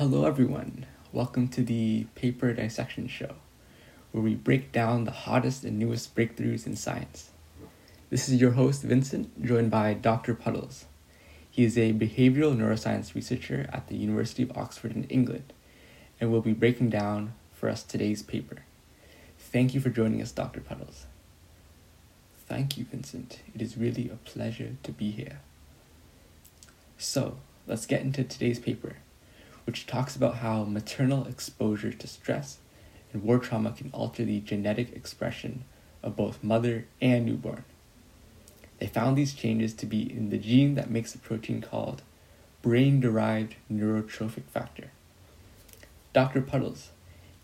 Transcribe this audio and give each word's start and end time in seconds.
Hello, 0.00 0.24
everyone. 0.24 0.86
Welcome 1.12 1.48
to 1.48 1.62
the 1.62 2.04
Paper 2.14 2.54
Dissection 2.54 3.06
Show, 3.06 3.34
where 4.12 4.22
we 4.22 4.34
break 4.34 4.72
down 4.72 5.04
the 5.04 5.10
hottest 5.10 5.62
and 5.62 5.78
newest 5.78 6.16
breakthroughs 6.16 6.66
in 6.66 6.74
science. 6.74 7.28
This 8.08 8.26
is 8.26 8.40
your 8.40 8.52
host, 8.52 8.80
Vincent, 8.82 9.44
joined 9.44 9.70
by 9.70 9.92
Dr. 9.92 10.34
Puddles. 10.34 10.86
He 11.50 11.64
is 11.64 11.76
a 11.76 11.92
behavioral 11.92 12.56
neuroscience 12.56 13.14
researcher 13.14 13.68
at 13.74 13.88
the 13.88 13.94
University 13.94 14.42
of 14.42 14.56
Oxford 14.56 14.92
in 14.96 15.04
England, 15.10 15.52
and 16.18 16.32
will 16.32 16.40
be 16.40 16.54
breaking 16.54 16.88
down 16.88 17.34
for 17.52 17.68
us 17.68 17.82
today's 17.82 18.22
paper. 18.22 18.62
Thank 19.38 19.74
you 19.74 19.82
for 19.82 19.90
joining 19.90 20.22
us, 20.22 20.32
Dr. 20.32 20.60
Puddles. 20.62 21.04
Thank 22.48 22.78
you, 22.78 22.86
Vincent. 22.86 23.40
It 23.54 23.60
is 23.60 23.76
really 23.76 24.08
a 24.08 24.16
pleasure 24.16 24.76
to 24.82 24.92
be 24.92 25.10
here. 25.10 25.40
So, 26.96 27.36
let's 27.66 27.84
get 27.84 28.00
into 28.00 28.24
today's 28.24 28.58
paper 28.58 28.96
which 29.70 29.86
talks 29.86 30.16
about 30.16 30.38
how 30.38 30.64
maternal 30.64 31.28
exposure 31.28 31.92
to 31.92 32.08
stress 32.08 32.58
and 33.12 33.22
war 33.22 33.38
trauma 33.38 33.70
can 33.70 33.88
alter 33.92 34.24
the 34.24 34.40
genetic 34.40 34.90
expression 34.96 35.62
of 36.02 36.16
both 36.16 36.42
mother 36.42 36.86
and 37.00 37.24
newborn. 37.24 37.62
They 38.80 38.88
found 38.88 39.16
these 39.16 39.32
changes 39.32 39.72
to 39.74 39.86
be 39.86 40.12
in 40.12 40.30
the 40.30 40.38
gene 40.38 40.74
that 40.74 40.90
makes 40.90 41.14
a 41.14 41.18
protein 41.18 41.62
called 41.62 42.02
brain 42.62 42.98
derived 42.98 43.54
neurotrophic 43.72 44.42
factor. 44.52 44.90
Dr. 46.12 46.42
Puddles, 46.42 46.88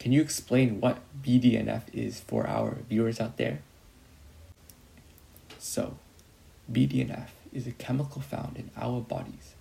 can 0.01 0.11
you 0.11 0.21
explain 0.21 0.81
what 0.81 0.99
BDNF 1.23 1.83
is 1.93 2.19
for 2.19 2.49
our 2.49 2.79
viewers 2.89 3.21
out 3.21 3.37
there? 3.37 3.61
So, 5.61 5.97
BDNF 6.73 7.29
is 7.53 7.69
a 7.69 7.71
chemical 7.71 8.21
found 8.21 8.57
in 8.57 8.73
our 8.77 9.01
bodies 9.01 9.55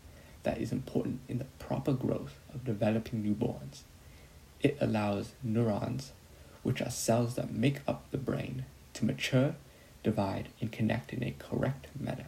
that 0.45 0.59
is 0.59 0.71
important 0.71 1.19
in 1.27 1.37
the 1.37 1.45
proper 1.59 1.91
growth 1.91 2.39
of 2.53 2.63
developing 2.63 3.23
newborns. 3.23 3.81
It 4.61 4.77
allows 4.79 5.33
neurons, 5.43 6.13
which 6.63 6.81
are 6.81 6.89
cells 6.89 7.35
that 7.35 7.51
make 7.51 7.81
up 7.87 8.09
the 8.11 8.17
brain, 8.17 8.65
to 8.93 9.05
mature, 9.05 9.55
divide, 10.03 10.49
and 10.61 10.71
connect 10.71 11.11
in 11.11 11.23
a 11.23 11.35
correct 11.37 11.87
manner. 11.99 12.27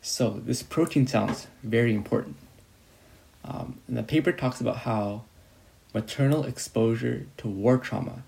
So, 0.00 0.40
this 0.44 0.62
protein 0.62 1.06
sounds 1.06 1.46
very 1.62 1.94
important. 1.94 2.36
Um, 3.44 3.78
and 3.86 3.96
the 3.96 4.02
paper 4.02 4.32
talks 4.32 4.60
about 4.60 4.78
how 4.78 5.22
maternal 5.94 6.44
exposure 6.44 7.26
to 7.36 7.48
war 7.48 7.78
trauma 7.78 8.24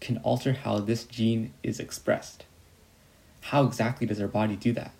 can 0.00 0.18
alter 0.18 0.52
how 0.52 0.78
this 0.78 1.04
gene 1.04 1.52
is 1.62 1.80
expressed. 1.80 2.44
How 3.40 3.64
exactly 3.64 4.06
does 4.06 4.20
our 4.20 4.28
body 4.28 4.56
do 4.56 4.72
that? 4.72 4.92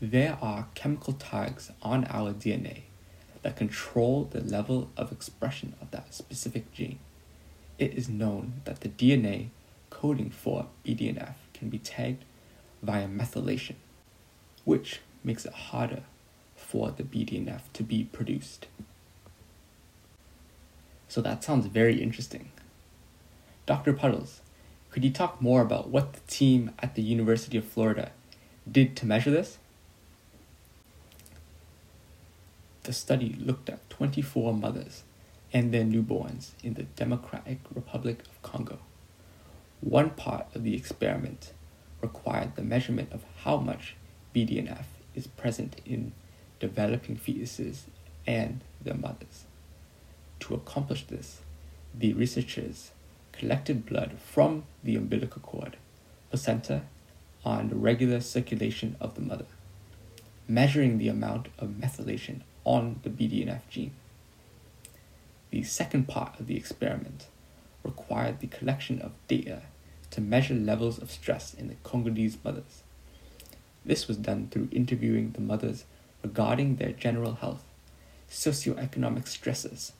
There 0.00 0.38
are 0.40 0.68
chemical 0.76 1.12
tags 1.12 1.72
on 1.82 2.04
our 2.04 2.32
DNA 2.32 2.82
that 3.42 3.56
control 3.56 4.28
the 4.30 4.40
level 4.40 4.90
of 4.96 5.10
expression 5.10 5.74
of 5.82 5.90
that 5.90 6.14
specific 6.14 6.72
gene. 6.72 7.00
It 7.80 7.94
is 7.94 8.08
known 8.08 8.60
that 8.64 8.80
the 8.82 8.88
DNA 8.88 9.48
coding 9.90 10.30
for 10.30 10.66
BDNF 10.86 11.34
can 11.52 11.68
be 11.68 11.78
tagged 11.78 12.24
via 12.80 13.08
methylation, 13.08 13.74
which 14.64 15.00
makes 15.24 15.44
it 15.44 15.52
harder 15.52 16.02
for 16.54 16.92
the 16.92 17.02
BDNF 17.02 17.62
to 17.72 17.82
be 17.82 18.04
produced. 18.04 18.66
So 21.08 21.20
that 21.22 21.42
sounds 21.42 21.66
very 21.66 22.00
interesting. 22.00 22.52
Dr. 23.66 23.92
Puddles, 23.92 24.42
could 24.90 25.04
you 25.04 25.10
talk 25.10 25.42
more 25.42 25.60
about 25.60 25.88
what 25.88 26.12
the 26.12 26.20
team 26.28 26.70
at 26.78 26.94
the 26.94 27.02
University 27.02 27.58
of 27.58 27.64
Florida 27.64 28.12
did 28.70 28.96
to 28.98 29.06
measure 29.06 29.32
this? 29.32 29.58
The 32.88 32.94
study 32.94 33.36
looked 33.38 33.68
at 33.68 33.90
24 33.90 34.54
mothers 34.54 35.02
and 35.52 35.74
their 35.74 35.84
newborns 35.84 36.52
in 36.64 36.72
the 36.72 36.84
Democratic 36.84 37.58
Republic 37.74 38.20
of 38.20 38.40
Congo. 38.40 38.78
One 39.82 40.08
part 40.08 40.46
of 40.54 40.62
the 40.62 40.74
experiment 40.74 41.52
required 42.00 42.56
the 42.56 42.62
measurement 42.62 43.12
of 43.12 43.26
how 43.44 43.58
much 43.58 43.94
BDNF 44.34 44.86
is 45.14 45.26
present 45.26 45.82
in 45.84 46.12
developing 46.60 47.18
fetuses 47.18 47.80
and 48.26 48.62
their 48.80 48.94
mothers. 48.94 49.44
To 50.40 50.54
accomplish 50.54 51.04
this, 51.08 51.42
the 51.94 52.14
researchers 52.14 52.92
collected 53.32 53.84
blood 53.84 54.16
from 54.18 54.64
the 54.82 54.96
umbilical 54.96 55.42
cord, 55.42 55.76
placenta, 56.30 56.84
and 57.44 57.82
regular 57.82 58.22
circulation 58.22 58.96
of 58.98 59.14
the 59.14 59.20
mother, 59.20 59.44
measuring 60.48 60.96
the 60.96 61.08
amount 61.08 61.48
of 61.58 61.68
methylation 61.68 62.40
on 62.68 63.00
the 63.02 63.08
BDNF 63.08 63.62
gene. 63.70 63.92
The 65.50 65.62
second 65.62 66.06
part 66.06 66.38
of 66.38 66.46
the 66.46 66.56
experiment 66.56 67.28
required 67.82 68.40
the 68.40 68.46
collection 68.46 69.00
of 69.00 69.12
data 69.26 69.62
to 70.10 70.20
measure 70.20 70.54
levels 70.54 70.98
of 70.98 71.10
stress 71.10 71.54
in 71.54 71.68
the 71.68 71.76
Congolese 71.82 72.36
mothers. 72.44 72.82
This 73.86 74.06
was 74.06 74.18
done 74.18 74.48
through 74.50 74.68
interviewing 74.70 75.32
the 75.32 75.40
mothers 75.40 75.86
regarding 76.22 76.76
their 76.76 76.92
general 76.92 77.36
health, 77.36 77.64
socioeconomic 78.30 79.26
stresses, 79.28 79.92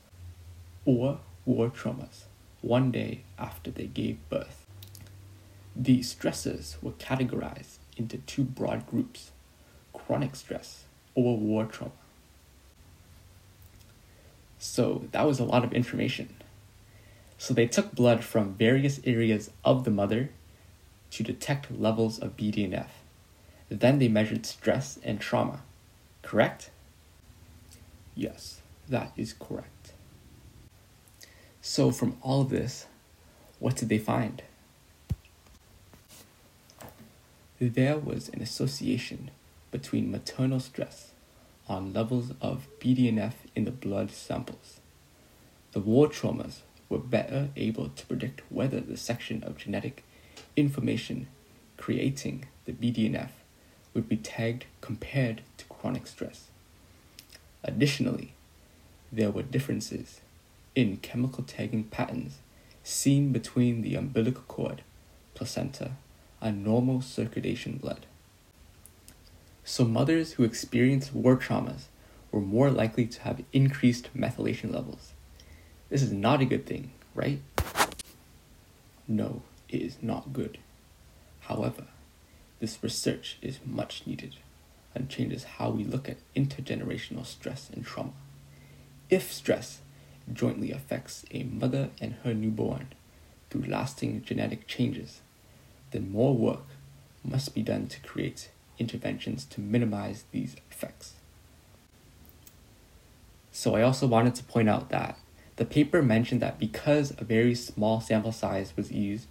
or 0.85 1.21
war 1.47 1.71
traumas 1.71 2.25
one 2.61 2.91
day 2.91 3.23
after 3.39 3.71
they 3.71 3.87
gave 3.87 4.19
birth. 4.29 4.67
The 5.75 6.03
stresses 6.03 6.77
were 6.83 6.93
categorized 6.93 7.79
into 7.97 8.19
two 8.19 8.45
broad 8.45 8.87
groups 8.87 9.31
chronic 9.95 10.37
stress 10.37 10.85
or 11.15 11.39
war 11.39 11.65
trauma. 11.65 11.93
So 14.79 15.03
that 15.11 15.27
was 15.27 15.41
a 15.41 15.45
lot 15.45 15.65
of 15.65 15.73
information. 15.73 16.37
So 17.37 17.53
they 17.53 17.67
took 17.67 17.97
blood 17.97 18.23
from 18.23 18.55
various 18.55 19.01
areas 19.03 19.51
of 19.65 19.83
the 19.83 19.91
mother 19.91 20.31
to 21.11 21.25
detect 21.25 21.73
levels 21.73 22.21
of 22.21 22.37
BDNF. 22.37 22.87
Then 23.69 23.99
they 23.99 24.07
measured 24.07 24.47
stress 24.47 25.01
and 25.03 25.21
trauma. 25.21 25.63
Correct? 26.23 26.71
Yes, 28.15 28.61
that 28.89 29.11
is 29.17 29.33
correct. 29.33 29.95
So, 31.61 31.91
from 31.91 32.17
all 32.23 32.43
of 32.43 32.51
this, 32.51 32.87
what 33.59 33.75
did 33.75 33.89
they 33.89 33.99
find? 33.99 34.45
There 37.61 37.99
was 37.99 38.29
an 38.29 38.41
association 38.41 39.33
between 39.73 40.13
maternal 40.13 40.61
stress 40.61 41.11
on 41.69 41.93
levels 41.93 42.33
of 42.41 42.67
BDNF 42.81 43.35
in 43.55 43.65
the 43.65 43.71
blood 43.71 44.11
samples. 44.11 44.81
The 45.73 45.81
war 45.81 46.09
traumas 46.09 46.61
were 46.89 46.99
better 46.99 47.51
able 47.57 47.91
to 47.91 48.07
predict 48.07 48.43
whether 48.49 48.81
the 48.81 48.97
section 48.97 49.45
of 49.45 49.59
genetic 49.59 50.05
information 50.57 51.29
creating 51.77 52.47
the 52.65 52.73
BDNF 52.73 53.31
would 53.95 54.09
be 54.09 54.17
tagged 54.17 54.65
compared 54.81 55.43
to 55.59 55.65
chronic 55.67 56.07
stress. 56.07 56.47
Additionally, 57.63 58.33
there 59.11 59.31
were 59.31 59.43
differences 59.43 60.21
in 60.75 60.99
chemical 60.99 61.45
tagging 61.45 61.85
patterns 61.85 62.39
seen 62.83 63.33
between 63.33 63.83
the 63.83 63.95
umbilical 63.95 64.45
cord, 64.49 64.83
placenta, 65.35 65.93
and 66.41 66.65
normal 66.65 67.03
circulation 67.03 67.77
blood. 67.77 68.07
So, 69.71 69.85
mothers 69.85 70.33
who 70.33 70.45
experienced 70.45 71.15
war 71.15 71.37
traumas 71.37 71.89
were 72.33 72.41
more 72.41 72.71
likely 72.71 73.07
to 73.07 73.21
have 73.21 73.45
increased 73.53 74.09
methylation 74.17 74.73
levels. 74.73 75.13
This 75.91 76.01
is 76.01 76.11
not 76.11 76.41
a 76.41 76.47
good 76.47 76.65
thing, 76.65 76.93
right? 77.15 77.43
No, 79.07 79.43
it 79.69 79.83
is 79.83 79.99
not 80.01 80.33
good. 80.33 80.57
However, 81.41 81.85
this 82.61 82.83
research 82.83 83.37
is 83.43 83.59
much 83.63 84.07
needed 84.07 84.37
and 84.95 85.11
changes 85.11 85.45
how 85.45 85.69
we 85.69 85.85
look 85.85 86.09
at 86.09 86.17
intergenerational 86.35 87.27
stress 87.27 87.69
and 87.71 87.85
trauma. 87.85 88.15
If 89.11 89.31
stress 89.31 89.81
jointly 90.33 90.73
affects 90.73 91.27
a 91.31 91.43
mother 91.43 91.91
and 92.01 92.15
her 92.25 92.33
newborn 92.33 92.95
through 93.51 93.67
lasting 93.67 94.23
genetic 94.25 94.67
changes, 94.67 95.21
then 95.91 96.11
more 96.11 96.35
work 96.35 96.65
must 97.23 97.55
be 97.55 97.61
done 97.63 97.87
to 97.89 98.01
create 98.01 98.49
interventions 98.79 99.45
to 99.47 99.61
minimize 99.61 100.25
these 100.33 100.57
effects. 100.71 101.15
So 103.53 103.75
I 103.75 103.83
also 103.83 104.07
wanted 104.07 104.35
to 104.37 104.45
point 104.45 104.69
out 104.69 104.91
that 104.91 105.19
the 105.57 105.65
paper 105.65 106.03
mentioned 106.03 106.41
that 106.41 106.61
because 106.61 107.13
a 107.19 107.25
very 107.25 107.55
small 107.55 108.01
sample 108.01 108.31
size 108.31 108.73
was 108.77 108.93
used, 108.93 109.27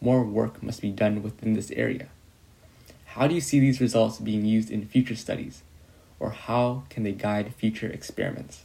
more 0.00 0.22
work 0.22 0.62
must 0.62 0.82
be 0.82 0.90
done 0.90 1.22
within 1.22 1.54
this 1.54 1.70
area. 1.70 2.08
How 3.06 3.26
do 3.26 3.34
you 3.34 3.40
see 3.40 3.60
these 3.60 3.80
results 3.80 4.18
being 4.18 4.44
used 4.44 4.70
in 4.70 4.86
future 4.86 5.16
studies, 5.16 5.62
or 6.20 6.30
how 6.30 6.84
can 6.90 7.04
they 7.04 7.12
guide 7.12 7.54
future 7.54 7.88
experiments? 7.88 8.62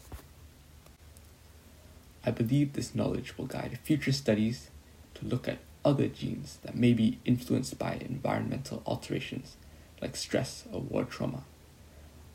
I 2.26 2.32
believe 2.32 2.74
this 2.74 2.94
knowledge 2.94 3.38
will 3.38 3.46
guide 3.46 3.80
future 3.84 4.12
studies 4.12 4.70
to 5.14 5.26
look 5.26 5.48
at 5.48 5.60
other 5.86 6.08
genes 6.08 6.58
that 6.64 6.76
may 6.76 6.92
be 6.92 7.20
influenced 7.24 7.80
by 7.80 7.94
environmental 8.02 8.84
alterations 8.86 9.56
like 10.02 10.16
stress 10.16 10.66
or 10.72 10.82
war 10.82 11.04
trauma. 11.04 11.44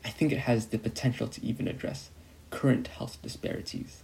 I 0.05 0.09
think 0.09 0.31
it 0.31 0.39
has 0.39 0.67
the 0.67 0.77
potential 0.77 1.27
to 1.27 1.45
even 1.45 1.67
address 1.67 2.09
current 2.49 2.87
health 2.87 3.17
disparities. 3.21 4.03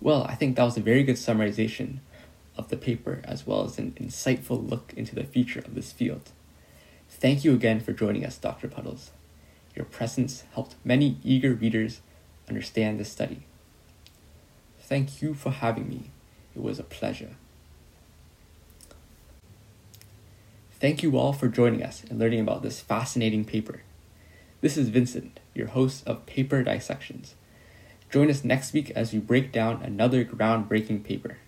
Well, 0.00 0.24
I 0.24 0.34
think 0.34 0.56
that 0.56 0.64
was 0.64 0.76
a 0.76 0.80
very 0.80 1.02
good 1.02 1.16
summarization 1.16 1.98
of 2.56 2.68
the 2.68 2.76
paper 2.76 3.20
as 3.24 3.46
well 3.46 3.64
as 3.64 3.78
an 3.78 3.92
insightful 4.00 4.68
look 4.68 4.92
into 4.96 5.14
the 5.14 5.24
future 5.24 5.60
of 5.60 5.74
this 5.74 5.92
field. 5.92 6.30
Thank 7.08 7.44
you 7.44 7.52
again 7.52 7.80
for 7.80 7.92
joining 7.92 8.24
us, 8.24 8.38
Dr. 8.38 8.68
Puddles. 8.68 9.10
Your 9.74 9.84
presence 9.84 10.44
helped 10.54 10.76
many 10.84 11.18
eager 11.24 11.52
readers 11.52 12.00
understand 12.48 13.00
this 13.00 13.10
study. 13.10 13.42
Thank 14.80 15.22
you 15.22 15.34
for 15.34 15.50
having 15.50 15.88
me. 15.88 16.10
It 16.54 16.62
was 16.62 16.78
a 16.78 16.84
pleasure. 16.84 17.36
Thank 20.84 21.02
you 21.02 21.16
all 21.16 21.32
for 21.32 21.48
joining 21.48 21.82
us 21.82 22.04
and 22.10 22.18
learning 22.18 22.40
about 22.40 22.62
this 22.62 22.82
fascinating 22.82 23.46
paper. 23.46 23.80
This 24.60 24.76
is 24.76 24.90
Vincent, 24.90 25.40
your 25.54 25.68
host 25.68 26.06
of 26.06 26.26
Paper 26.26 26.62
Dissections. 26.62 27.36
Join 28.10 28.28
us 28.28 28.44
next 28.44 28.74
week 28.74 28.90
as 28.90 29.10
we 29.10 29.18
break 29.18 29.50
down 29.50 29.82
another 29.82 30.26
groundbreaking 30.26 31.02
paper. 31.02 31.38